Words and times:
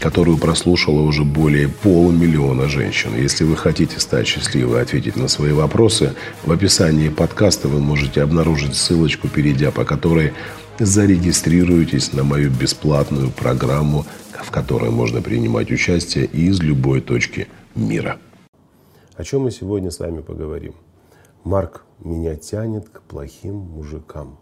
которую 0.00 0.38
прослушало 0.38 1.02
уже 1.02 1.24
более 1.24 1.68
полумиллиона 1.68 2.68
женщин. 2.68 3.14
Если 3.14 3.44
вы 3.44 3.56
хотите 3.56 4.00
стать 4.00 4.26
счастливой 4.26 4.78
и 4.78 4.82
ответить 4.82 5.16
на 5.16 5.28
свои 5.28 5.52
вопросы, 5.52 6.14
в 6.44 6.50
описании 6.50 7.10
подкаста 7.10 7.68
вы 7.68 7.80
можете 7.80 8.22
обнаружить 8.22 8.74
ссылочку, 8.74 9.28
перейдя 9.28 9.70
по 9.70 9.84
которой 9.84 10.32
зарегистрируйтесь 10.78 12.14
на 12.14 12.24
мою 12.24 12.50
бесплатную 12.50 13.30
программу, 13.30 14.06
в 14.42 14.50
которой 14.50 14.90
можно 14.90 15.20
принимать 15.20 15.70
участие 15.70 16.24
из 16.24 16.60
любой 16.60 17.02
точки 17.02 17.48
мира. 17.74 18.18
О 19.14 19.22
чем 19.22 19.42
мы 19.42 19.50
сегодня 19.50 19.90
с 19.90 19.98
вами 19.98 20.22
поговорим? 20.22 20.74
Марк, 21.44 21.84
меня 22.02 22.36
тянет 22.36 22.88
к 22.88 23.02
плохим 23.02 23.54
мужикам. 23.54 24.38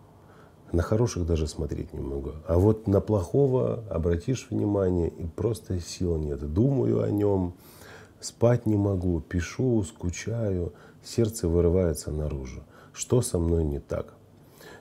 На 0.72 0.82
хороших 0.82 1.24
даже 1.24 1.46
смотреть 1.46 1.94
не 1.94 2.00
могу. 2.00 2.32
А 2.46 2.58
вот 2.58 2.86
на 2.86 3.00
плохого 3.00 3.84
обратишь 3.90 4.48
внимание, 4.50 5.08
и 5.08 5.26
просто 5.26 5.80
сил 5.80 6.16
нет. 6.18 6.40
Думаю 6.52 7.02
о 7.02 7.10
нем, 7.10 7.54
спать 8.20 8.66
не 8.66 8.76
могу, 8.76 9.20
пишу, 9.20 9.82
скучаю, 9.82 10.74
сердце 11.02 11.48
вырывается 11.48 12.10
наружу. 12.10 12.64
Что 12.92 13.22
со 13.22 13.38
мной 13.38 13.64
не 13.64 13.78
так? 13.78 14.14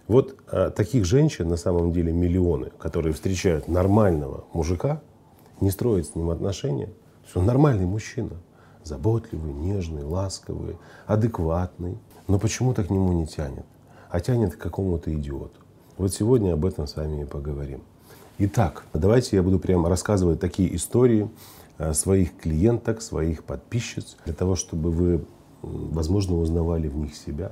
Вот 0.08 0.36
а, 0.48 0.72
таких 0.72 1.06
женщин 1.06 1.48
на 1.48 1.58
самом 1.58 1.94
деле 1.94 2.12
миллионы, 2.12 2.72
которые 2.78 3.14
встречают 3.14 3.68
нормального 3.68 4.46
мужика, 4.54 5.02
не 5.62 5.72
строят 5.72 6.08
с 6.08 6.16
ним 6.16 6.30
отношения. 6.30 6.90
Что 7.30 7.42
нормальный 7.42 7.86
мужчина, 7.86 8.42
заботливый, 8.84 9.54
нежный, 9.54 10.04
ласковый, 10.04 10.78
адекватный. 11.06 11.98
Но 12.28 12.40
почему-то 12.40 12.84
к 12.84 12.90
нему 12.90 13.14
не 13.14 13.26
тянет, 13.26 13.66
а 14.10 14.20
тянет 14.20 14.56
к 14.56 14.60
какому-то 14.60 15.14
идиоту. 15.14 15.62
Вот 15.98 16.14
сегодня 16.14 16.54
об 16.54 16.64
этом 16.64 16.86
с 16.86 16.96
вами 16.96 17.24
и 17.24 17.26
поговорим. 17.26 17.82
Итак, 18.38 18.84
давайте 18.94 19.36
я 19.36 19.42
буду 19.42 19.58
прямо 19.58 19.90
рассказывать 19.90 20.40
такие 20.40 20.76
истории 20.76 21.28
э, 21.80 21.92
своих 21.94 22.38
клиенток, 22.38 23.02
своих 23.02 23.44
подписчиц, 23.44 24.16
для 24.24 24.36
того, 24.36 24.56
чтобы 24.56 24.92
вы, 24.92 25.26
возможно, 25.64 26.38
узнавали 26.38 26.88
в 26.88 26.96
них 26.96 27.16
себя. 27.16 27.52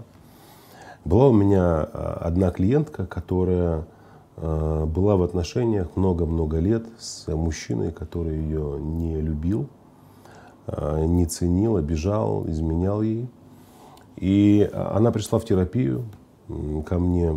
Была 1.06 1.30
у 1.30 1.34
меня 1.34 1.90
э, 1.92 2.18
одна 2.22 2.52
клиентка, 2.52 3.08
которая 3.08 3.88
э, 4.38 4.86
была 4.86 5.16
в 5.16 5.24
отношениях 5.24 5.88
много-много 5.96 6.60
лет 6.60 6.86
с 7.00 7.28
мужчиной, 7.34 7.92
который 7.92 8.38
ее 8.38 8.80
не 8.80 9.20
любил, 9.22 9.68
не 10.68 11.26
ценил, 11.26 11.78
обижал, 11.78 12.48
изменял 12.48 13.02
ей. 13.02 13.28
И 14.18 14.70
она 14.72 15.12
пришла 15.12 15.40
в 15.40 15.46
терапию 15.46 16.06
ко 16.88 17.00
мне 17.00 17.36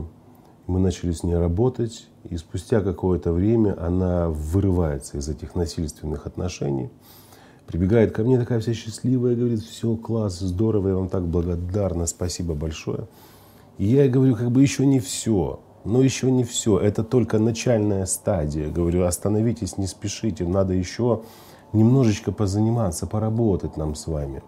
мы 0.68 0.80
начали 0.80 1.12
с 1.12 1.22
ней 1.22 1.34
работать, 1.34 2.06
и 2.28 2.36
спустя 2.36 2.80
какое-то 2.82 3.32
время 3.32 3.74
она 3.82 4.28
вырывается 4.28 5.16
из 5.16 5.28
этих 5.28 5.54
насильственных 5.54 6.26
отношений, 6.26 6.90
прибегает 7.66 8.12
ко 8.12 8.22
мне 8.22 8.38
такая 8.38 8.60
вся 8.60 8.74
счастливая, 8.74 9.34
говорит, 9.34 9.60
все, 9.60 9.96
класс, 9.96 10.38
здорово, 10.38 10.88
я 10.88 10.94
вам 10.94 11.08
так 11.08 11.26
благодарна, 11.26 12.06
спасибо 12.06 12.54
большое. 12.54 13.08
И 13.78 13.86
я 13.86 14.04
ей 14.04 14.10
говорю, 14.10 14.36
как 14.36 14.50
бы 14.50 14.60
еще 14.60 14.84
не 14.84 15.00
все, 15.00 15.60
но 15.84 16.02
еще 16.02 16.30
не 16.30 16.44
все, 16.44 16.78
это 16.78 17.02
только 17.02 17.38
начальная 17.38 18.04
стадия. 18.04 18.68
Говорю, 18.68 19.04
остановитесь, 19.04 19.78
не 19.78 19.86
спешите, 19.86 20.46
надо 20.46 20.74
еще 20.74 21.22
немножечко 21.72 22.30
позаниматься, 22.30 23.06
поработать 23.06 23.78
нам 23.78 23.94
с 23.94 24.06
вами. 24.06 24.42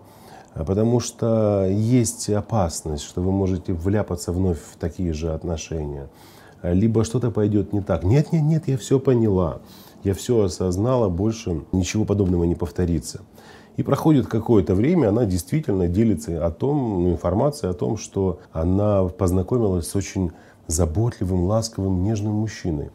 Потому 0.55 1.01
что 1.01 1.67
есть 1.69 2.29
опасность, 2.29 3.05
что 3.05 3.21
вы 3.21 3.31
можете 3.31 3.73
вляпаться 3.73 4.33
вновь 4.33 4.59
в 4.59 4.77
такие 4.77 5.13
же 5.13 5.33
отношения. 5.33 6.09
Либо 6.63 7.05
что-то 7.05 7.31
пойдет 7.31 7.73
не 7.73 7.81
так. 7.81 8.05
Нет, 8.05 8.33
нет, 8.33 8.43
нет, 8.43 8.69
я 8.69 8.77
все 8.77 8.99
поняла. 8.99 9.61
Я 10.03 10.15
все 10.15 10.45
осознала, 10.45 11.09
больше 11.09 11.63
ничего 11.73 12.05
подобного 12.05 12.45
не 12.45 12.55
повторится. 12.55 13.21
И 13.77 13.83
проходит 13.83 14.27
какое-то 14.27 14.75
время, 14.75 15.09
она 15.09 15.25
действительно 15.25 15.89
делится 15.89 16.45
о 16.45 16.51
том, 16.51 17.05
ну, 17.05 17.11
информацией 17.13 17.71
о 17.71 17.75
том, 17.75 17.97
что 17.97 18.41
она 18.53 19.05
познакомилась 19.05 19.89
с 19.89 19.97
очень 19.97 20.33
заботливым, 20.67 21.45
ласковым, 21.45 22.03
нежным 22.03 22.33
мужчиной. 22.35 22.91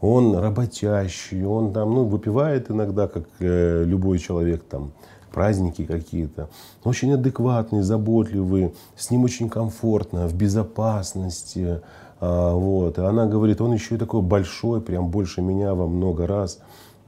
Он 0.00 0.36
работящий, 0.36 1.44
он 1.44 1.72
там, 1.72 1.94
ну, 1.94 2.04
выпивает 2.04 2.70
иногда, 2.70 3.06
как 3.06 3.24
э, 3.40 3.84
любой 3.84 4.18
человек 4.18 4.64
там, 4.64 4.92
праздники 5.30 5.84
какие-то. 5.84 6.48
Очень 6.84 7.12
адекватный, 7.12 7.82
заботливый, 7.82 8.74
с 8.96 9.10
ним 9.10 9.24
очень 9.24 9.48
комфортно, 9.48 10.28
в 10.28 10.34
безопасности. 10.34 11.80
А, 12.20 12.54
вот. 12.54 12.98
И 12.98 13.02
она 13.02 13.26
говорит, 13.26 13.60
он 13.60 13.72
еще 13.72 13.94
и 13.94 13.98
такой 13.98 14.22
большой, 14.22 14.80
прям 14.80 15.08
больше 15.08 15.42
меня 15.42 15.74
во 15.74 15.86
много 15.86 16.26
раз. 16.26 16.60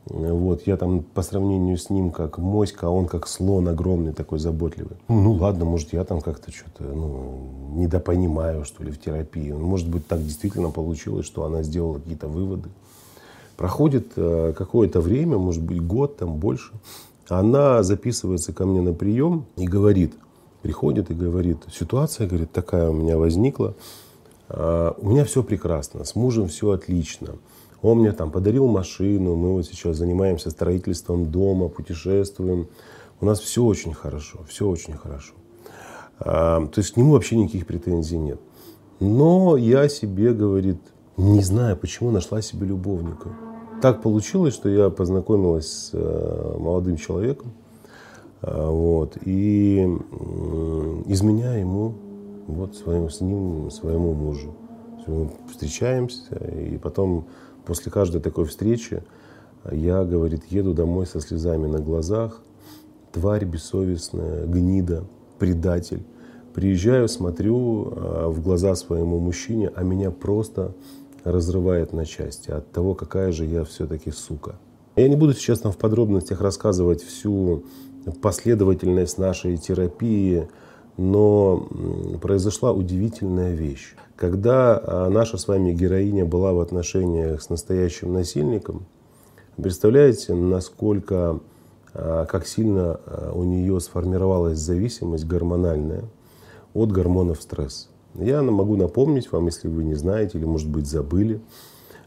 Вот, 0.07 0.67
я 0.67 0.77
там 0.77 1.03
по 1.03 1.23
сравнению 1.23 1.79
с 1.79 1.89
ним 1.89 2.11
как 2.11 2.39
моська, 2.39 2.89
а 2.89 2.91
он 2.91 3.07
как 3.07 3.29
слон 3.29 3.69
огромный, 3.69 4.13
такой 4.13 4.41
заботливый. 4.41 4.97
Ну, 5.07 5.23
ну 5.23 5.33
ладно, 5.35 5.65
может 5.65 5.93
я 5.93 6.03
там 6.03 6.21
как-то 6.21 6.51
что-то 6.51 6.83
ну, 6.83 7.39
недопонимаю, 7.77 8.65
что 8.65 8.83
ли, 8.83 8.91
в 8.91 9.01
терапии. 9.01 9.53
Ну, 9.53 9.65
может 9.65 9.89
быть, 9.89 10.09
так 10.09 10.21
действительно 10.23 10.71
получилось, 10.71 11.25
что 11.25 11.45
она 11.45 11.63
сделала 11.63 11.99
какие-то 11.99 12.27
выводы. 12.27 12.69
Проходит 13.57 14.09
э, 14.17 14.55
какое-то 14.57 15.01
время, 15.01 15.39
может 15.39 15.63
быть, 15.63 15.81
год, 15.81 16.17
там 16.17 16.35
больше 16.35 16.73
она 17.39 17.83
записывается 17.83 18.53
ко 18.53 18.67
мне 18.67 18.81
на 18.81 18.93
прием 18.93 19.47
и 19.57 19.67
говорит, 19.67 20.15
приходит 20.63 21.11
и 21.11 21.15
говорит, 21.15 21.59
ситуация, 21.73 22.27
говорит, 22.27 22.53
такая 22.53 22.91
у 22.91 22.93
меня 22.93 23.17
возникла, 23.17 23.75
а, 24.49 24.95
у 24.99 25.09
меня 25.09 25.25
все 25.25 25.43
прекрасно, 25.43 26.05
с 26.05 26.15
мужем 26.15 26.49
все 26.49 26.71
отлично. 26.71 27.37
Он 27.81 27.99
мне 27.99 28.13
там 28.13 28.31
подарил 28.31 28.67
машину, 28.67 29.35
мы 29.35 29.53
вот 29.53 29.67
сейчас 29.67 29.97
занимаемся 29.97 30.51
строительством 30.51 31.31
дома, 31.31 31.69
путешествуем. 31.69 32.69
У 33.21 33.27
нас 33.27 33.41
все 33.41 33.65
очень 33.65 33.93
хорошо, 33.93 34.41
все 34.49 34.69
очень 34.69 34.95
хорошо. 34.95 35.35
А, 36.21 36.67
то 36.67 36.81
есть 36.81 36.93
к 36.93 36.97
нему 36.97 37.13
вообще 37.13 37.37
никаких 37.37 37.67
претензий 37.67 38.19
нет. 38.19 38.41
Но 39.01 39.57
я 39.57 39.89
себе, 39.89 40.33
говорит, 40.33 40.79
не 41.17 41.41
знаю, 41.41 41.77
почему 41.77 42.11
нашла 42.11 42.41
себе 42.41 42.67
любовника 42.67 43.31
так 43.83 44.01
получилось, 44.01 44.55
что 44.55 44.69
я 44.69 44.91
познакомилась 44.91 45.67
с 45.67 45.91
э, 45.93 46.57
молодым 46.59 46.97
человеком, 46.97 47.53
э, 48.41 48.67
вот, 48.69 49.19
и 49.25 49.83
изменяя 51.07 51.59
ему, 51.59 51.95
вот, 52.47 52.77
своим, 52.77 53.11
с 53.11 53.21
ним, 53.21 53.71
своему 53.73 54.15
мужу. 54.15 54.55
Мы 55.09 55.31
встречаемся, 55.51 56.37
и 56.37 56.79
потом, 56.79 57.25
после 57.67 57.91
каждой 57.91 58.21
такой 58.21 58.45
встречи, 58.45 59.03
я, 59.71 60.05
говорит, 60.05 60.45
еду 60.49 60.75
домой 60.75 61.07
со 61.07 61.21
слезами 61.21 61.67
на 61.67 61.81
глазах, 61.81 62.41
тварь 63.11 63.45
бессовестная, 63.45 64.47
гнида, 64.47 65.05
предатель. 65.41 66.05
Приезжаю, 66.55 67.09
смотрю 67.09 67.91
э, 67.91 68.27
в 68.29 68.41
глаза 68.43 68.77
своему 68.77 69.19
мужчине, 69.19 69.73
а 69.75 69.83
меня 69.83 70.13
просто 70.13 70.73
разрывает 71.25 71.93
на 71.93 72.05
части 72.05 72.51
от 72.51 72.71
того, 72.73 72.95
какая 72.95 73.33
же 73.33 73.45
я 73.45 73.65
все-таки 73.65 74.11
сука. 74.11 74.57
Я 74.97 75.09
не 75.09 75.17
буду 75.17 75.33
сейчас 75.33 75.61
там 75.61 75.73
в 75.73 75.79
подробностях 75.79 76.41
рассказывать 76.41 77.03
всю 77.03 77.65
последовательность 78.21 79.19
нашей 79.19 79.57
терапии, 79.57 80.49
но 80.97 81.69
произошла 82.21 82.73
удивительная 82.73 83.55
вещь. 83.55 83.95
Когда 84.17 84.79
а, 84.83 85.09
наша 85.09 85.39
с 85.39 85.49
вами 85.49 85.73
героиня 85.73 86.25
была 86.27 86.53
в 86.53 86.61
отношениях 86.61 87.43
с 87.43 87.49
настоящим 87.49 88.13
насильником, 88.13 88.87
представляете, 89.57 90.35
насколько, 90.35 91.41
а, 91.95 92.27
как 92.27 92.47
сильно 92.47 93.01
а, 93.07 93.33
у 93.35 93.45
нее 93.45 93.81
сформировалась 93.81 94.59
зависимость 94.59 95.25
гормональная 95.25 96.05
от 96.75 96.93
гормонов 96.93 97.41
стресса. 97.41 97.89
Я 98.15 98.43
могу 98.43 98.77
напомнить 98.77 99.31
вам, 99.33 99.47
если 99.47 99.69
вы 99.69 99.85
не 99.85 99.95
знаете 99.95 100.39
или, 100.39 100.45
может 100.45 100.69
быть, 100.69 100.87
забыли. 100.87 101.41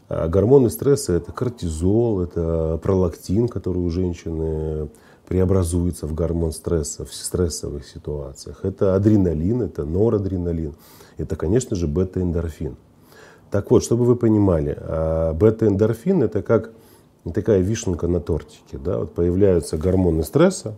А, 0.08 0.28
гормоны 0.28 0.70
стресса– 0.70 1.12
это 1.14 1.32
кортизол, 1.32 2.20
это 2.20 2.78
пролактин, 2.82 3.48
который 3.48 3.78
у 3.78 3.90
женщины 3.90 4.88
преобразуется 5.26 6.06
в 6.06 6.14
гормон 6.14 6.52
стресса 6.52 7.04
в 7.04 7.12
стрессовых 7.12 7.86
ситуациях. 7.86 8.60
Это 8.64 8.94
адреналин, 8.94 9.62
это 9.62 9.84
норадреналин. 9.84 10.74
Это, 11.16 11.34
конечно 11.34 11.74
же, 11.74 11.88
бета-эндорфин. 11.88 12.76
Так 13.50 13.70
вот, 13.70 13.82
чтобы 13.82 14.04
вы 14.04 14.14
понимали, 14.16 14.76
а, 14.78 15.32
бета-эндорфин– 15.32 16.22
это 16.24 16.42
как 16.42 16.70
такая 17.34 17.60
вишенка 17.60 18.06
на 18.06 18.20
тортике. 18.20 18.78
Да? 18.78 18.98
Вот 18.98 19.14
появляются 19.14 19.76
гормоны 19.76 20.22
стресса, 20.22 20.76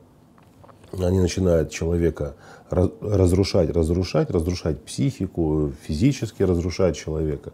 они 0.92 1.20
начинают 1.20 1.70
человека 1.70 2.34
разрушать, 2.70 3.70
разрушать, 3.70 4.30
разрушать 4.30 4.80
психику, 4.82 5.72
физически 5.82 6.42
разрушать 6.42 6.96
человека. 6.96 7.52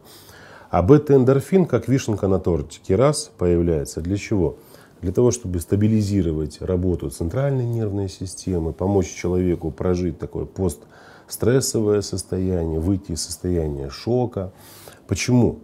А 0.70 0.82
бета-эндорфин, 0.82 1.66
как 1.66 1.88
вишенка 1.88 2.26
на 2.26 2.40
тортике, 2.40 2.96
раз 2.96 3.30
появляется. 3.38 4.00
Для 4.00 4.16
чего? 4.16 4.56
Для 5.00 5.12
того, 5.12 5.30
чтобы 5.30 5.60
стабилизировать 5.60 6.60
работу 6.60 7.10
центральной 7.10 7.64
нервной 7.66 8.08
системы, 8.08 8.72
помочь 8.72 9.12
человеку 9.14 9.70
прожить 9.70 10.18
такое 10.18 10.46
постстрессовое 10.46 12.00
состояние, 12.00 12.80
выйти 12.80 13.12
из 13.12 13.22
состояния 13.22 13.90
шока. 13.90 14.52
Почему? 15.06 15.58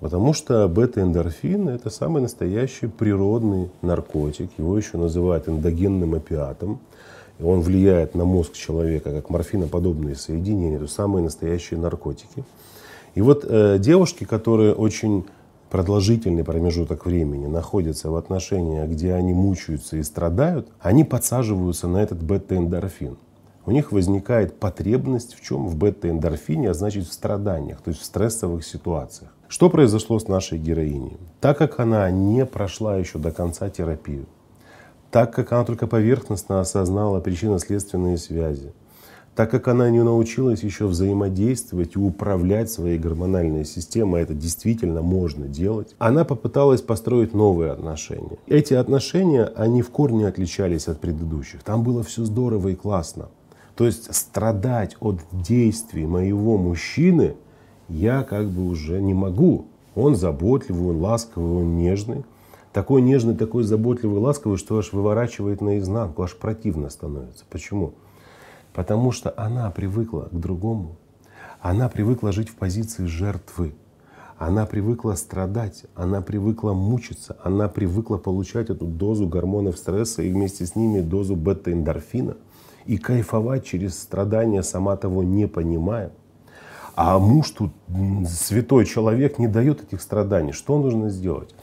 Потому 0.00 0.32
что 0.32 0.68
бета-эндорфин– 0.68 1.68
это 1.70 1.88
самый 1.90 2.22
настоящий 2.22 2.86
природный 2.86 3.70
наркотик. 3.82 4.50
Его 4.58 4.76
еще 4.76 4.98
называют 4.98 5.48
эндогенным 5.48 6.14
опиатом. 6.14 6.80
Он 7.44 7.60
влияет 7.60 8.14
на 8.14 8.24
мозг 8.24 8.52
человека, 8.52 9.10
как 9.10 9.30
морфиноподобные 9.30 10.14
соединения. 10.14 10.76
Это 10.76 10.86
самые 10.86 11.24
настоящие 11.24 11.78
наркотики. 11.78 12.44
И 13.14 13.20
вот 13.20 13.44
э, 13.46 13.78
девушки, 13.78 14.24
которые 14.24 14.74
очень 14.74 15.24
продолжительный 15.70 16.44
промежуток 16.44 17.06
времени 17.06 17.46
находятся 17.46 18.10
в 18.10 18.16
отношениях, 18.16 18.88
где 18.90 19.14
они 19.14 19.32
мучаются 19.32 19.96
и 19.96 20.02
страдают, 20.02 20.68
они 20.80 21.02
подсаживаются 21.02 21.88
на 21.88 22.02
этот 22.02 22.22
бета-эндорфин. 22.22 23.16
У 23.64 23.70
них 23.70 23.92
возникает 23.92 24.58
потребность 24.58 25.34
в 25.34 25.40
чем? 25.40 25.68
В 25.68 25.76
бета-эндорфине, 25.76 26.70
а 26.70 26.74
значит 26.74 27.06
в 27.06 27.12
страданиях, 27.12 27.80
то 27.80 27.88
есть 27.88 28.02
в 28.02 28.04
стрессовых 28.04 28.64
ситуациях. 28.64 29.32
Что 29.48 29.70
произошло 29.70 30.18
с 30.18 30.28
нашей 30.28 30.58
героиней? 30.58 31.16
Так 31.40 31.58
как 31.58 31.78
она 31.78 32.10
не 32.10 32.44
прошла 32.44 32.96
еще 32.96 33.18
до 33.18 33.30
конца 33.30 33.70
терапию, 33.70 34.26
так 35.12 35.32
как 35.32 35.52
она 35.52 35.64
только 35.64 35.86
поверхностно 35.86 36.60
осознала 36.60 37.20
причинно-следственные 37.20 38.18
связи, 38.18 38.72
так 39.36 39.50
как 39.50 39.68
она 39.68 39.88
не 39.90 40.02
научилась 40.02 40.64
еще 40.64 40.86
взаимодействовать 40.86 41.94
и 41.94 42.00
управлять 42.00 42.70
своей 42.70 42.98
гормональной 42.98 43.64
системой, 43.64 44.22
это 44.22 44.34
действительно 44.34 45.00
можно 45.02 45.46
делать, 45.46 45.94
она 45.98 46.24
попыталась 46.24 46.82
построить 46.82 47.32
новые 47.32 47.70
отношения. 47.70 48.38
Эти 48.48 48.74
отношения, 48.74 49.44
они 49.44 49.82
в 49.82 49.90
корне 49.90 50.26
отличались 50.26 50.88
от 50.88 51.00
предыдущих. 51.00 51.62
Там 51.62 51.84
было 51.84 52.02
все 52.02 52.24
здорово 52.24 52.68
и 52.70 52.74
классно. 52.74 53.28
То 53.76 53.86
есть 53.86 54.12
страдать 54.12 54.96
от 54.98 55.20
действий 55.30 56.06
моего 56.06 56.58
мужчины– 56.58 57.36
я 57.92 58.22
как 58.22 58.48
бы 58.48 58.66
уже 58.66 59.00
не 59.00 59.14
могу. 59.14 59.66
Он 59.94 60.16
заботливый, 60.16 60.90
он 60.90 61.00
ласковый, 61.00 61.62
он 61.62 61.76
нежный. 61.76 62.24
Такой 62.72 63.02
нежный, 63.02 63.36
такой 63.36 63.64
заботливый, 63.64 64.18
ласковый, 64.18 64.56
что 64.56 64.78
аж 64.78 64.92
выворачивает 64.92 65.60
наизнанку, 65.60 66.22
аж 66.22 66.34
противно 66.36 66.88
становится. 66.88 67.44
Почему? 67.50 67.94
Потому 68.72 69.12
что 69.12 69.32
она 69.36 69.70
привыкла 69.70 70.28
к 70.30 70.34
другому. 70.34 70.96
Она 71.60 71.90
привыкла 71.90 72.32
жить 72.32 72.48
в 72.48 72.54
позиции 72.54 73.04
жертвы. 73.04 73.74
Она 74.38 74.66
привыкла 74.66 75.14
страдать, 75.14 75.84
она 75.94 76.20
привыкла 76.22 76.72
мучиться, 76.72 77.36
она 77.44 77.68
привыкла 77.68 78.16
получать 78.16 78.70
эту 78.70 78.86
дозу 78.86 79.28
гормонов 79.28 79.76
стресса 79.76 80.22
и 80.22 80.32
вместе 80.32 80.66
с 80.66 80.74
ними 80.74 81.00
дозу 81.00 81.36
бета-эндорфина 81.36 82.36
и 82.86 82.96
кайфовать 82.98 83.64
через 83.64 83.96
страдания, 83.96 84.64
сама 84.64 84.96
того 84.96 85.22
не 85.22 85.46
понимая. 85.46 86.10
А 86.96 87.18
муж 87.18 87.50
тут, 87.50 87.70
святой 88.28 88.84
человек, 88.84 89.38
не 89.38 89.46
дает 89.46 89.84
этих 89.84 90.02
страданий. 90.02 90.52
Что 90.52 90.78
нужно 90.78 91.10
сделать? 91.10 91.54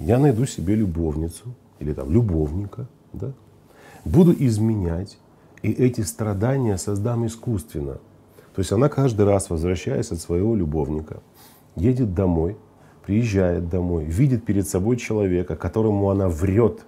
Я 0.00 0.18
найду 0.18 0.46
себе 0.46 0.74
любовницу 0.74 1.54
или 1.78 1.92
там 1.92 2.10
любовника, 2.10 2.88
да? 3.12 3.32
буду 4.04 4.34
изменять, 4.36 5.18
и 5.62 5.70
эти 5.70 6.00
страдания 6.00 6.76
создам 6.78 7.26
искусственно. 7.26 8.00
То 8.54 8.60
есть 8.60 8.72
она 8.72 8.88
каждый 8.88 9.26
раз, 9.26 9.50
возвращаясь 9.50 10.10
от 10.10 10.18
своего 10.20 10.56
любовника, 10.56 11.22
едет 11.76 12.14
домой, 12.14 12.56
приезжает 13.06 13.68
домой, 13.68 14.04
видит 14.04 14.44
перед 14.44 14.66
собой 14.68 14.96
человека, 14.96 15.54
которому 15.54 16.10
она 16.10 16.28
врет, 16.28 16.80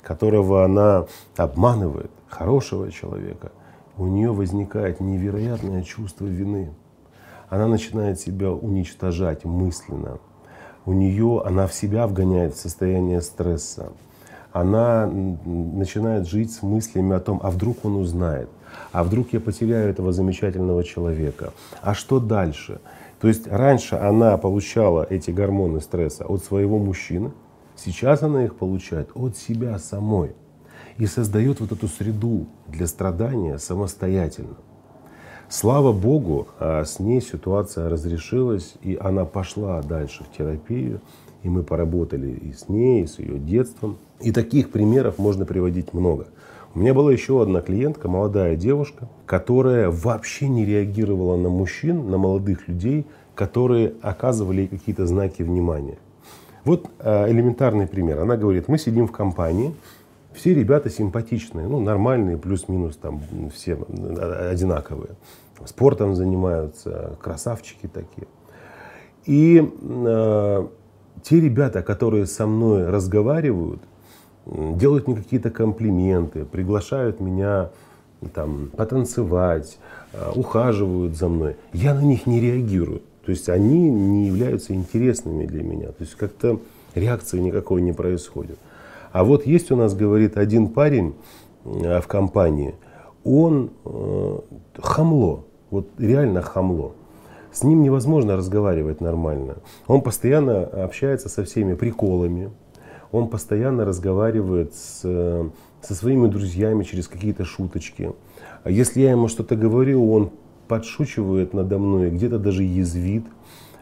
которого 0.00 0.64
она 0.64 1.06
обманывает, 1.36 2.10
хорошего 2.28 2.90
человека. 2.90 3.52
У 3.98 4.06
нее 4.06 4.32
возникает 4.32 5.00
невероятное 5.00 5.82
чувство 5.82 6.26
вины 6.26 6.72
она 7.48 7.66
начинает 7.68 8.20
себя 8.20 8.50
уничтожать 8.50 9.44
мысленно. 9.44 10.18
У 10.86 10.92
нее, 10.92 11.42
она 11.44 11.66
в 11.66 11.74
себя 11.74 12.06
вгоняет 12.06 12.54
в 12.54 12.60
состояние 12.60 13.20
стресса. 13.20 13.92
Она 14.52 15.06
начинает 15.06 16.26
жить 16.28 16.52
с 16.52 16.62
мыслями 16.62 17.14
о 17.14 17.20
том, 17.20 17.40
а 17.42 17.50
вдруг 17.50 17.84
он 17.84 17.96
узнает, 17.96 18.48
а 18.92 19.04
вдруг 19.04 19.32
я 19.32 19.40
потеряю 19.40 19.90
этого 19.90 20.12
замечательного 20.12 20.82
человека, 20.82 21.52
а 21.82 21.92
что 21.92 22.20
дальше? 22.20 22.80
То 23.20 23.28
есть 23.28 23.46
раньше 23.46 23.96
она 23.96 24.38
получала 24.38 25.06
эти 25.10 25.30
гормоны 25.30 25.80
стресса 25.80 26.24
от 26.24 26.42
своего 26.42 26.78
мужчины, 26.78 27.32
сейчас 27.74 28.22
она 28.22 28.44
их 28.44 28.54
получает 28.54 29.10
от 29.14 29.36
себя 29.36 29.78
самой 29.78 30.34
и 30.96 31.06
создает 31.06 31.60
вот 31.60 31.72
эту 31.72 31.88
среду 31.88 32.46
для 32.68 32.86
страдания 32.86 33.58
самостоятельно. 33.58 34.56
Слава 35.48 35.92
Богу, 35.92 36.48
а 36.58 36.84
с 36.84 36.98
ней 36.98 37.20
ситуация 37.20 37.88
разрешилась, 37.88 38.74
и 38.82 38.98
она 39.00 39.24
пошла 39.24 39.80
дальше 39.80 40.24
в 40.24 40.36
терапию, 40.36 41.00
и 41.44 41.48
мы 41.48 41.62
поработали 41.62 42.30
и 42.30 42.52
с 42.52 42.68
ней, 42.68 43.04
и 43.04 43.06
с 43.06 43.20
ее 43.20 43.38
детством. 43.38 43.96
И 44.20 44.32
таких 44.32 44.70
примеров 44.70 45.18
можно 45.18 45.44
приводить 45.44 45.92
много. 45.92 46.26
У 46.74 46.80
меня 46.80 46.94
была 46.94 47.12
еще 47.12 47.40
одна 47.40 47.60
клиентка, 47.60 48.08
молодая 48.08 48.56
девушка, 48.56 49.08
которая 49.24 49.88
вообще 49.88 50.48
не 50.48 50.64
реагировала 50.64 51.36
на 51.36 51.48
мужчин, 51.48 52.10
на 52.10 52.18
молодых 52.18 52.66
людей, 52.66 53.06
которые 53.36 53.94
оказывали 54.02 54.62
ей 54.62 54.68
какие-то 54.68 55.06
знаки 55.06 55.42
внимания. 55.42 55.98
Вот 56.64 56.86
а, 56.98 57.30
элементарный 57.30 57.86
пример. 57.86 58.18
Она 58.18 58.36
говорит, 58.36 58.66
мы 58.66 58.78
сидим 58.78 59.06
в 59.06 59.12
компании, 59.12 59.74
все 60.36 60.54
ребята 60.54 60.90
симпатичные, 60.90 61.66
ну, 61.66 61.80
нормальные, 61.80 62.36
плюс-минус 62.36 62.96
там 62.96 63.22
все 63.54 63.74
одинаковые. 64.50 65.12
Спортом 65.64 66.14
занимаются, 66.14 67.16
красавчики 67.20 67.88
такие. 67.88 68.28
И 69.24 69.72
э, 69.82 70.66
те 71.22 71.40
ребята, 71.40 71.82
которые 71.82 72.26
со 72.26 72.46
мной 72.46 72.88
разговаривают, 72.88 73.80
делают 74.44 75.08
мне 75.08 75.16
какие-то 75.16 75.50
комплименты, 75.50 76.44
приглашают 76.44 77.18
меня 77.20 77.70
там, 78.34 78.70
потанцевать, 78.76 79.78
э, 80.12 80.32
ухаживают 80.34 81.16
за 81.16 81.28
мной. 81.28 81.56
Я 81.72 81.94
на 81.94 82.02
них 82.02 82.26
не 82.26 82.40
реагирую. 82.40 83.00
То 83.24 83.30
есть 83.30 83.48
они 83.48 83.90
не 83.90 84.26
являются 84.26 84.74
интересными 84.74 85.46
для 85.46 85.64
меня. 85.64 85.88
То 85.88 86.04
есть 86.04 86.14
как-то 86.14 86.60
реакции 86.94 87.38
никакой 87.38 87.80
не 87.80 87.92
происходит. 87.92 88.58
А 89.16 89.24
вот 89.24 89.46
есть 89.46 89.70
у 89.70 89.76
нас, 89.76 89.94
говорит, 89.94 90.36
один 90.36 90.68
парень 90.68 91.14
э, 91.64 92.02
в 92.02 92.06
компании, 92.06 92.74
он 93.24 93.70
э, 93.86 94.38
хамло, 94.76 95.46
вот 95.70 95.88
реально 95.96 96.42
хамло. 96.42 96.92
С 97.50 97.62
ним 97.62 97.82
невозможно 97.82 98.36
разговаривать 98.36 99.00
нормально. 99.00 99.56
Он 99.86 100.02
постоянно 100.02 100.64
общается 100.64 101.30
со 101.30 101.44
всеми 101.44 101.72
приколами, 101.72 102.50
он 103.10 103.28
постоянно 103.28 103.86
разговаривает 103.86 104.74
с, 104.74 105.00
со 105.80 105.94
своими 105.94 106.26
друзьями 106.26 106.84
через 106.84 107.08
какие-то 107.08 107.46
шуточки. 107.46 108.12
А 108.64 108.70
если 108.70 109.00
я 109.00 109.12
ему 109.12 109.28
что-то 109.28 109.56
говорю, 109.56 110.12
он 110.12 110.30
подшучивает 110.68 111.54
надо 111.54 111.78
мной, 111.78 112.10
где-то 112.10 112.38
даже 112.38 112.64
язвит. 112.64 113.24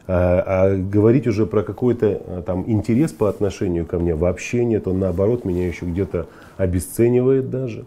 А, 0.06 0.42
а 0.46 0.76
говорить 0.76 1.26
уже 1.26 1.46
про 1.46 1.62
какой-то 1.62 2.20
а, 2.26 2.42
там 2.42 2.70
интерес 2.70 3.12
по 3.12 3.28
отношению 3.28 3.86
ко 3.86 3.98
мне 3.98 4.14
вообще 4.14 4.64
нет. 4.64 4.86
Он 4.86 4.98
наоборот 4.98 5.44
меня 5.44 5.66
еще 5.66 5.86
где-то 5.86 6.26
обесценивает 6.56 7.50
даже. 7.50 7.86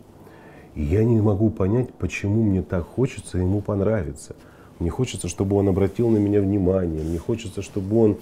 И 0.73 0.81
я 0.81 1.03
не 1.03 1.21
могу 1.21 1.49
понять, 1.49 1.93
почему 1.93 2.43
мне 2.43 2.61
так 2.61 2.83
хочется 2.85 3.37
ему 3.37 3.61
понравиться. 3.61 4.35
Мне 4.79 4.89
хочется, 4.89 5.27
чтобы 5.27 5.55
он 5.55 5.67
обратил 5.69 6.09
на 6.09 6.17
меня 6.17 6.41
внимание. 6.41 7.03
Мне 7.03 7.17
хочется, 7.17 7.61
чтобы 7.61 7.97
он 7.99 8.17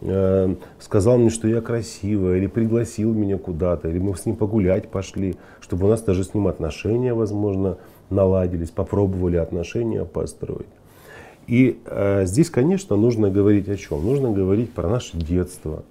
э, 0.00 0.54
сказал 0.78 1.18
мне, 1.18 1.30
что 1.30 1.46
я 1.46 1.60
красивая, 1.60 2.38
или 2.38 2.46
пригласил 2.46 3.12
меня 3.14 3.38
куда-то, 3.38 3.88
или 3.88 3.98
мы 3.98 4.16
с 4.16 4.26
ним 4.26 4.36
погулять 4.36 4.88
пошли, 4.88 5.36
чтобы 5.60 5.86
у 5.86 5.88
нас 5.88 6.02
даже 6.02 6.24
с 6.24 6.34
ним 6.34 6.48
отношения, 6.48 7.14
возможно, 7.14 7.78
наладились, 8.10 8.70
попробовали 8.70 9.36
отношения 9.36 10.04
построить. 10.04 10.66
И 11.50 11.80
э, 11.84 12.26
здесь, 12.26 12.48
конечно, 12.48 12.94
нужно 12.94 13.28
говорить 13.28 13.68
о 13.68 13.74
чем? 13.74 14.06
Нужно 14.06 14.30
говорить 14.30 14.70
про 14.70 14.88
наше 14.88 15.16
детство. 15.16 15.82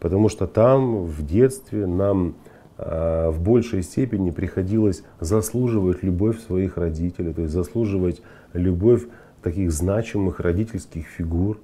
Потому 0.00 0.28
что 0.28 0.48
там, 0.48 1.04
в 1.04 1.24
детстве, 1.24 1.86
нам 1.86 2.34
э, 2.78 3.30
в 3.30 3.40
большей 3.40 3.84
степени 3.84 4.32
приходилось 4.32 5.04
заслуживать 5.20 6.02
любовь 6.02 6.40
своих 6.40 6.76
родителей, 6.76 7.32
то 7.32 7.42
есть 7.42 7.54
заслуживать 7.54 8.22
любовь 8.54 9.04
таких 9.40 9.70
значимых 9.70 10.40
родительских 10.40 11.06
фигур. 11.06 11.60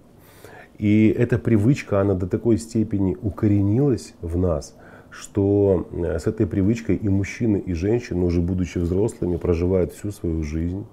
И 0.79 1.09
эта 1.09 1.37
привычка, 1.37 2.01
она 2.01 2.15
до 2.15 2.29
такой 2.29 2.57
степени 2.57 3.17
укоренилась 3.21 4.15
в 4.21 4.39
нас, 4.39 4.77
что 5.11 5.89
э, 5.91 6.21
с 6.21 6.29
этой 6.29 6.47
привычкой 6.47 6.95
и 6.95 7.09
мужчины, 7.09 7.57
и 7.57 7.73
женщины, 7.73 8.25
уже 8.25 8.41
будучи 8.41 8.79
взрослыми, 8.79 9.39
проживают 9.39 9.93
всю 9.93 10.13
свою 10.13 10.45
жизнь, 10.45 10.87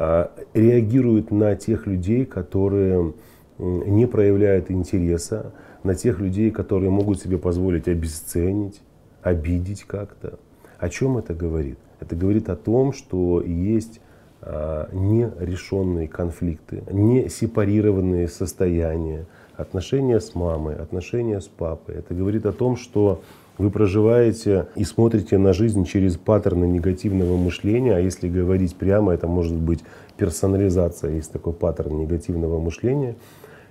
а, 0.00 0.30
реагируют 0.54 1.32
на 1.32 1.56
тех 1.56 1.88
людей, 1.88 2.24
которые 2.24 3.14
не 3.58 4.06
проявляют 4.06 4.70
интереса, 4.70 5.52
на 5.82 5.96
тех 5.96 6.20
людей, 6.20 6.52
которые 6.52 6.90
могут 6.90 7.20
себе 7.20 7.36
позволить 7.36 7.88
обесценить, 7.88 8.80
обидеть 9.22 9.82
как-то. 9.82 10.38
О 10.78 10.88
чем 10.88 11.18
это 11.18 11.34
говорит? 11.34 11.78
Это 11.98 12.14
говорит 12.14 12.48
о 12.48 12.54
том, 12.54 12.92
что 12.92 13.42
есть 13.42 14.00
а, 14.40 14.88
нерешенные 14.92 16.06
конфликты, 16.06 16.84
не 16.92 17.28
сепарированные 17.28 18.28
состояния, 18.28 19.26
отношения 19.56 20.20
с 20.20 20.36
мамой, 20.36 20.76
отношения 20.76 21.40
с 21.40 21.48
папой. 21.48 21.96
Это 21.96 22.14
говорит 22.14 22.46
о 22.46 22.52
том, 22.52 22.76
что 22.76 23.22
вы 23.58 23.70
проживаете 23.70 24.68
и 24.76 24.84
смотрите 24.84 25.36
на 25.36 25.52
жизнь 25.52 25.84
через 25.84 26.16
паттерны 26.16 26.64
негативного 26.64 27.36
мышления, 27.36 27.96
а 27.96 28.00
если 28.00 28.28
говорить 28.28 28.76
прямо, 28.76 29.12
это 29.12 29.26
может 29.26 29.56
быть 29.56 29.80
персонализация, 30.16 31.12
есть 31.12 31.32
такой 31.32 31.52
паттерн 31.52 31.98
негативного 31.98 32.60
мышления, 32.60 33.16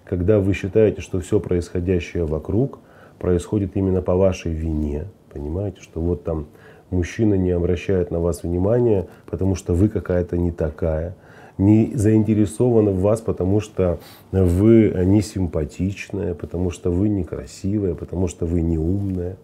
когда 0.03 0.39
вы 0.39 0.53
считаете, 0.53 1.01
что 1.01 1.19
все 1.19 1.39
происходящее 1.39 2.25
вокруг 2.25 2.79
происходит 3.17 3.75
именно 3.75 4.01
по 4.01 4.15
вашей 4.15 4.53
вине, 4.53 5.05
понимаете, 5.33 5.81
что 5.81 6.01
вот 6.01 6.23
там 6.23 6.47
мужчина 6.89 7.33
не 7.33 7.51
обращает 7.51 8.11
на 8.11 8.19
вас 8.19 8.43
внимания, 8.43 9.07
потому 9.25 9.55
что 9.55 9.73
вы 9.73 9.89
какая-то 9.89 10.37
не 10.37 10.51
такая, 10.51 11.15
не 11.57 11.93
заинтересована 11.95 12.91
в 12.91 13.01
вас, 13.01 13.19
потому 13.21 13.59
что 13.59 13.99
вы 14.31 14.93
не 15.05 15.21
симпатичная, 15.21 16.33
потому 16.33 16.71
что 16.71 16.91
вы 16.91 17.09
некрасивая, 17.09 17.95
потому 17.95 18.27
что 18.27 18.45
вы 18.45 18.61
не 18.61 18.77
умная. 18.77 19.37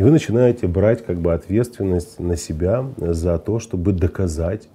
И 0.00 0.02
вы 0.02 0.12
начинаете 0.12 0.66
брать 0.66 1.04
как 1.04 1.18
бы 1.18 1.34
ответственность 1.34 2.18
на 2.18 2.34
себя 2.34 2.86
за 2.96 3.38
то, 3.38 3.58
чтобы 3.58 3.92
доказать, 3.92 4.66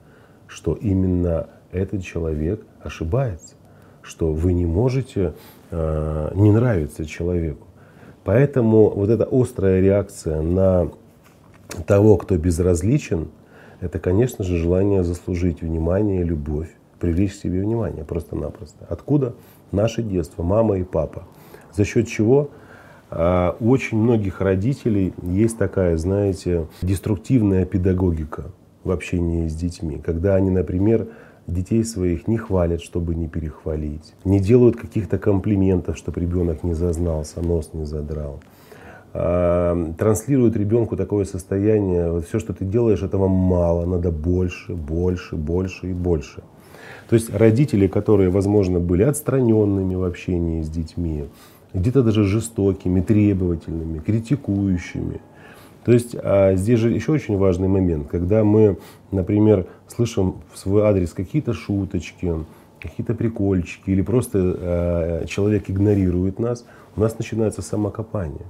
что 0.46 0.76
именно 0.76 1.48
этот 1.72 2.04
человек 2.04 2.62
ошибается, 2.80 3.56
что 4.04 4.34
вы 4.34 4.54
не 4.54 4.68
можете 4.68 5.34
э, 5.72 6.32
не 6.36 6.52
нравиться 6.52 7.08
человеку. 7.08 7.66
Поэтому 8.24 8.92
вот 8.92 9.10
эта 9.10 9.28
острая 9.32 9.82
реакция 9.82 10.44
на 10.44 10.92
того, 11.88 12.18
кто 12.18 12.38
безразличен, 12.38 13.30
это, 13.82 13.98
конечно 13.98 14.44
же, 14.44 14.58
желание 14.58 15.04
заслужить 15.04 15.64
внимание, 15.64 16.24
любовь, 16.24 16.70
привлечь 17.00 17.34
себе 17.34 17.62
внимание 17.62 18.06
просто-напросто. 18.06 18.86
Откуда? 18.90 19.34
Наше 19.72 20.04
детство, 20.04 20.44
мама 20.44 20.78
и 20.78 20.84
папа. 20.84 21.24
За 21.74 21.84
счет 21.84 22.08
чего? 22.08 22.52
А, 23.12 23.56
у 23.60 23.70
очень 23.70 23.98
многих 23.98 24.42
родителей 24.42 25.14
есть 25.22 25.58
такая, 25.58 25.98
знаете, 25.98 26.68
деструктивная 26.82 27.66
педагогика 27.66 28.46
в 28.84 28.92
общении 28.92 29.48
с 29.48 29.56
детьми, 29.56 30.02
когда 30.04 30.36
они, 30.36 30.52
например, 30.52 31.08
детей 31.48 31.84
своих 31.84 32.28
не 32.28 32.38
хвалят, 32.38 32.82
чтобы 32.82 33.16
не 33.16 33.28
перехвалить, 33.28 34.14
не 34.24 34.40
делают 34.40 34.76
каких-то 34.76 35.18
комплиментов, 35.18 35.98
чтобы 35.98 36.22
ребенок 36.22 36.64
не 36.64 36.74
зазнался, 36.74 37.42
нос 37.42 37.72
не 37.74 37.86
задрал 37.86 38.40
транслирует 39.16 40.58
ребенку 40.58 40.98
такое 40.98 41.24
состояние, 41.24 42.22
все, 42.28 42.38
что 42.40 42.54
ты 42.54 42.66
делаешь, 42.66 43.02
этого 43.02 43.30
мало, 43.30 43.86
надо 43.86 44.12
больше, 44.12 44.74
больше, 44.74 45.38
больше 45.38 45.92
и 45.92 45.94
больше. 45.94 46.44
То 47.08 47.16
есть 47.16 47.34
родители, 47.34 47.88
которые, 47.88 48.30
возможно, 48.30 48.80
были 48.80 49.04
отстраненными 49.04 49.96
в 49.96 50.04
общении 50.04 50.62
с 50.62 50.70
детьми, 50.70 51.26
где-то 51.76 52.04
даже 52.04 52.24
жестокими, 52.24 53.02
требовательными, 53.02 54.00
критикующими. 54.00 55.22
То 55.84 55.92
есть 55.92 56.16
а 56.16 56.56
здесь 56.56 56.80
же 56.80 56.90
еще 56.90 57.12
очень 57.12 57.38
важный 57.38 57.68
момент, 57.68 58.08
когда 58.08 58.44
мы, 58.44 58.78
например, 59.12 59.68
слышим 59.88 60.38
в 60.52 60.58
свой 60.58 60.84
адрес 60.84 61.14
какие-то 61.14 61.54
шуточки, 61.54 62.34
какие-то 62.82 63.14
прикольчики, 63.14 63.92
или 63.92 64.02
просто 64.02 64.40
э, 64.40 65.26
человек 65.28 65.70
игнорирует 65.70 66.40
нас, 66.40 66.66
у 66.96 67.02
нас 67.02 67.18
начинается 67.20 67.62
самокопание 67.62 68.46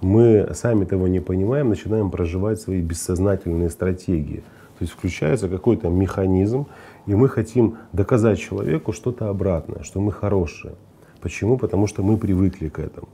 мы 0.00 0.48
сами 0.54 0.84
того 0.84 1.08
не 1.08 1.20
понимаем, 1.20 1.68
начинаем 1.68 2.10
проживать 2.10 2.60
свои 2.60 2.80
бессознательные 2.80 3.70
стратегии. 3.70 4.42
То 4.78 4.82
есть 4.82 4.92
включается 4.92 5.48
какой-то 5.48 5.88
механизм, 5.88 6.66
и 7.06 7.14
мы 7.14 7.28
хотим 7.28 7.78
доказать 7.92 8.38
человеку 8.38 8.92
что-то 8.92 9.28
обратное, 9.28 9.82
что 9.82 10.00
мы 10.00 10.12
хорошие. 10.12 10.74
Почему? 11.26 11.58
Потому 11.58 11.88
что 11.88 12.04
мы 12.04 12.18
привыкли 12.18 12.68
к 12.68 12.78
этому. 12.78 13.08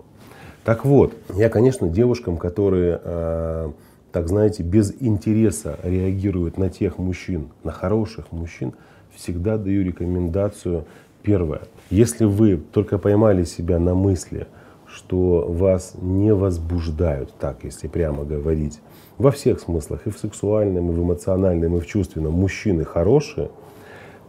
Так 0.64 0.84
вот, 0.84 1.14
я, 1.34 1.48
конечно, 1.48 1.88
девушкам, 1.88 2.36
которые, 2.36 3.00
э, 3.02 3.70
так 4.12 4.28
знаете, 4.28 4.62
без 4.62 4.94
интереса 5.00 5.78
реагируют 5.82 6.58
на 6.58 6.68
тех 6.68 6.98
мужчин, 6.98 7.48
на 7.64 7.72
хороших 7.72 8.30
мужчин, 8.30 8.74
всегда 9.14 9.56
даю 9.56 9.82
рекомендацию. 9.82 10.84
Первое. 11.22 11.62
Если 11.88 12.26
вы 12.26 12.58
только 12.58 12.98
поймали 12.98 13.44
себя 13.44 13.78
на 13.78 13.94
мысли– 13.94 14.46
что 14.86 15.46
вас 15.48 15.94
не 16.02 16.34
возбуждают, 16.34 17.32
так 17.40 17.64
если 17.64 17.88
прямо 17.88 18.24
говорить, 18.24 18.80
во 19.16 19.30
всех 19.30 19.58
смыслах, 19.58 20.06
и 20.06 20.10
в 20.10 20.18
сексуальном, 20.18 20.90
и 20.90 20.92
в 20.92 21.02
эмоциональном, 21.02 21.78
и 21.78 21.80
в 21.80 21.86
чувственном, 21.86 22.34
мужчины 22.34 22.84
хорошие, 22.84 23.50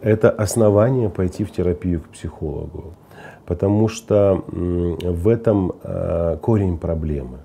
это 0.02 0.32
основание 0.32 1.10
пойти 1.10 1.44
в 1.44 1.52
терапию 1.52 2.00
к 2.00 2.08
психологу. 2.10 2.94
Потому 3.46 3.88
что 3.88 4.44
в 4.48 5.28
этом 5.28 5.74
э, 5.84 6.38
корень 6.42 6.78
проблемы. 6.78 7.40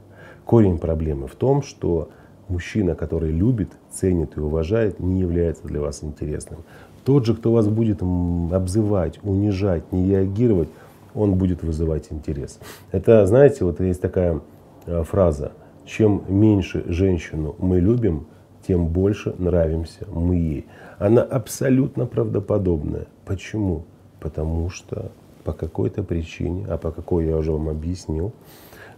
Корень 0.45 0.79
проблемы 0.79 1.27
в 1.27 1.35
том, 1.35 1.63
что 1.63 2.09
мужчина, 2.49 2.95
который 2.95 3.31
любит, 3.31 3.71
ценит 3.91 4.37
и 4.37 4.41
уважает, 4.41 5.01
не 5.01 5.21
является 5.21 5.67
для 5.67 5.81
вас 5.81 6.03
интересным. 6.03 6.61
Тот 7.05 7.27
же, 7.27 7.35
кто 7.35 7.53
вас 7.53 7.69
будет 7.69 8.03
обзывать, 8.03 9.19
унижать, 9.23 9.93
не 9.93 10.11
реагировать, 10.11 10.69
он 11.15 11.35
будет 11.35 11.63
вызывать 11.63 12.09
интерес. 12.11 12.61
Это, 12.93 13.27
знаете, 13.27 13.65
вот 13.65 13.81
есть 13.81 14.01
такая 14.01 14.41
э, 14.87 15.03
фраза, 15.03 15.53
чем 15.85 16.23
меньше 16.29 16.85
женщину 16.87 17.57
мы 17.59 17.81
любим, 17.81 18.27
тем 18.67 18.89
больше 18.89 19.35
нравимся 19.39 20.07
мы 20.13 20.37
ей. 20.37 20.67
Она 20.99 21.23
абсолютно 21.23 22.07
правдоподобная. 22.07 23.07
Почему? 23.25 23.85
Потому 24.21 24.69
что 24.69 25.11
по 25.49 25.55
какой-то 25.55 26.03
причине, 26.03 26.67
а 26.69 26.77
по 26.77 26.91
какой 26.91 27.25
я 27.25 27.35
уже 27.39 27.53
вам 27.53 27.71
объяснил, 27.71 28.35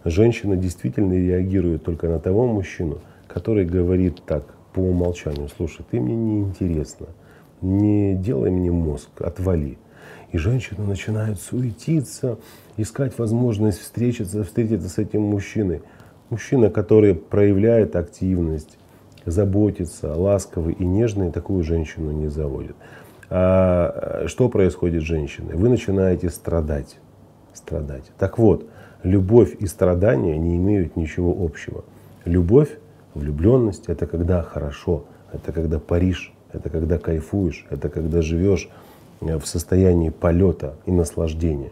женщина 0.03 0.57
действительно 0.57 1.13
реагирует 1.13 1.85
только 1.85 2.09
на 2.09 2.19
того 2.19 2.45
мужчину, 2.45 2.99
который 3.29 3.63
говорит 3.63 4.21
так 4.25 4.43
по 4.73 4.81
умолчанию, 4.81 5.47
слушай, 5.55 5.85
ты 5.89 6.01
мне 6.01 6.13
не 6.13 6.39
интересна, 6.41 7.07
не 7.61 8.15
делай 8.15 8.51
мне 8.51 8.69
мозг, 8.69 9.07
отвали. 9.21 9.77
И 10.33 10.37
женщины 10.37 10.85
начинают 10.85 11.39
суетиться, 11.39 12.37
искать 12.75 13.17
возможность 13.17 13.79
встретиться, 13.79 14.43
встретиться 14.43 14.89
с 14.89 14.97
этим 14.97 15.21
мужчиной. 15.21 15.81
Мужчина, 16.29 16.69
который 16.69 17.15
проявляет 17.15 17.95
активность, 17.95 18.77
заботится, 19.25 20.15
ласковый 20.15 20.73
и 20.73 20.83
нежный, 20.83 21.31
такую 21.31 21.63
женщину 21.63 22.11
не 22.11 22.27
заводит. 22.27 22.75
А 23.33 24.25
что 24.27 24.49
происходит 24.49 25.01
с 25.01 25.05
женщиной? 25.05 25.55
Вы 25.55 25.69
начинаете 25.69 26.29
страдать. 26.29 26.97
Страдать. 27.53 28.11
Так 28.19 28.37
вот, 28.37 28.67
любовь 29.03 29.55
и 29.59 29.65
страдания 29.65 30.37
не 30.37 30.57
имеют 30.57 30.95
ничего 30.95 31.35
общего. 31.43 31.83
Любовь, 32.25 32.77
влюбленность– 33.15 33.85
это 33.87 34.05
когда 34.05 34.43
хорошо, 34.43 35.05
это 35.33 35.51
когда 35.51 35.79
паришь, 35.79 36.33
это 36.53 36.69
когда 36.69 36.97
кайфуешь, 36.97 37.65
это 37.69 37.89
когда 37.89 38.21
живешь 38.21 38.69
Э, 39.21 39.37
в 39.37 39.45
состоянии 39.45 40.09
полета 40.09 40.75
и 40.85 40.91
наслаждения. 40.91 41.71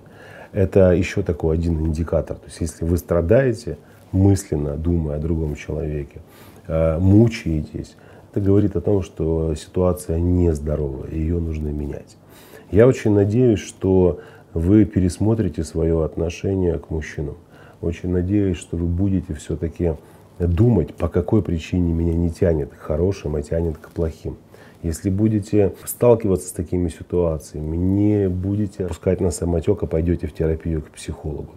Это 0.52 0.92
еще 0.92 1.22
такой 1.24 1.56
один 1.56 1.80
индикатор. 1.80 2.38
То 2.38 2.46
есть 2.46 2.62
если 2.62 2.86
вы 2.86 2.98
страдаете, 2.98 3.78
мысленно 4.12 4.76
думая 4.76 5.18
о 5.18 5.20
другом 5.20 5.56
человеке, 5.56 6.22
э, 6.68 6.98
мучаетесь, 7.00 7.96
это 8.32 8.42
говорит 8.42 8.76
о 8.76 8.82
том, 8.82 9.02
что 9.02 9.56
ситуация 9.56 10.20
нездоровая, 10.20 11.10
и 11.10 11.20
ее 11.20 11.40
нужно 11.40 11.70
менять. 11.70 12.18
Я 12.72 12.88
очень 12.88 13.12
надеюсь, 13.12 13.60
что 13.60 14.20
вы 14.54 14.86
пересмотрите 14.86 15.64
свое 15.64 16.04
отношение 16.04 16.78
к 16.78 16.90
мужчинам. 16.90 17.38
Очень 17.82 18.10
надеюсь, 18.10 18.58
что 18.58 18.78
вы 18.78 18.86
будете 18.86 19.34
все-таки 19.34 19.96
думать, 20.38 20.94
по 20.94 21.08
какой 21.08 21.42
причине 21.42 21.92
меня 21.92 22.14
не 22.14 22.30
тянет 22.30 22.70
к 22.70 22.78
хорошим, 22.78 23.36
а 23.36 23.42
тянет 23.42 23.78
к 23.78 23.90
плохим. 23.90 24.38
Если 24.84 25.10
будете 25.10 25.74
сталкиваться 25.84 26.48
с 26.48 26.52
такими 26.52 26.88
ситуациями, 26.88 27.76
не 27.76 28.30
будете 28.30 28.88
пускать 28.88 29.20
на 29.20 29.32
самотек, 29.32 29.84
а 29.84 29.88
пойдете 29.88 30.28
в 30.28 30.34
терапию 30.34 30.82
к 30.82 30.90
психологу. 30.90 31.50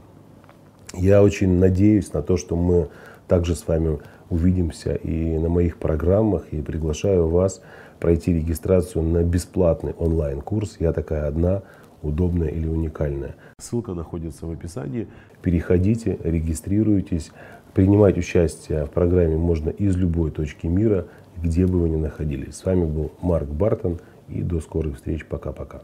Я 0.94 1.22
очень 1.22 1.58
надеюсь 1.58 2.12
на 2.12 2.22
то, 2.22 2.36
что 2.36 2.56
мы 2.56 2.88
также 3.28 3.54
с 3.54 3.66
вами 3.66 3.98
увидимся 4.32 4.94
и 4.94 5.38
на 5.38 5.48
моих 5.48 5.76
программах, 5.76 6.46
и 6.50 6.62
приглашаю 6.62 7.28
вас 7.28 7.60
пройти 8.00 8.32
регистрацию 8.32 9.04
на 9.04 9.22
бесплатный 9.22 9.92
онлайн-курс 9.92 10.76
«Я 10.80 10.92
такая 10.92 11.28
одна», 11.28 11.62
удобная 12.02 12.48
или 12.48 12.66
уникальная. 12.66 13.36
Ссылка 13.58 13.94
находится 13.94 14.46
в 14.46 14.50
описании. 14.50 15.06
Переходите, 15.40 16.18
регистрируйтесь. 16.24 17.30
Принимать 17.74 18.18
участие 18.18 18.86
в 18.86 18.90
программе 18.90 19.36
можно 19.36 19.70
из 19.70 19.96
любой 19.96 20.30
точки 20.30 20.66
мира, 20.66 21.06
где 21.36 21.66
бы 21.66 21.78
вы 21.78 21.90
ни 21.90 21.96
находились. 21.96 22.56
С 22.56 22.64
вами 22.64 22.86
был 22.86 23.12
Марк 23.22 23.48
Бартон 23.48 24.00
и 24.28 24.42
до 24.42 24.60
скорых 24.60 24.96
встреч. 24.96 25.24
Пока-пока. 25.26 25.82